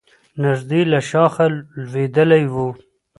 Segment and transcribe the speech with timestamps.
[0.41, 1.45] نژدې له شاخه
[1.89, 2.55] لوېدلی و.